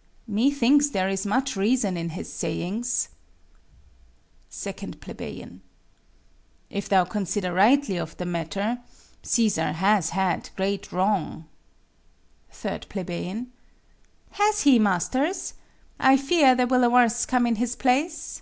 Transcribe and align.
_Methinks 0.26 0.88
there 0.88 1.10
is 1.10 1.26
much 1.26 1.56
reason 1.56 1.94
in 1.98 2.08
his 2.08 2.32
sayings. 2.32 3.10
2 4.50 4.72
Ple. 4.92 5.58
If 6.70 6.88
thou 6.88 7.04
consider 7.04 7.52
rightly 7.52 7.98
of 7.98 8.16
the 8.16 8.24
matter, 8.24 8.80
Cæsar 9.22 9.74
has 9.74 10.08
had 10.08 10.48
great 10.56 10.90
wrong. 10.90 11.44
3 12.50 12.78
Ple. 12.88 13.46
Has 14.30 14.62
he, 14.62 14.78
masters? 14.78 15.52
I 15.98 16.16
fear 16.16 16.54
there 16.54 16.66
will 16.66 16.84
a 16.84 16.88
worse 16.88 17.26
come 17.26 17.46
in 17.46 17.56
his 17.56 17.76
place. 17.76 18.40